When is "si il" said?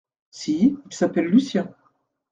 0.31-0.91